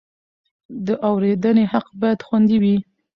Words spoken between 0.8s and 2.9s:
د اورېدنې حق باید خوندي وي.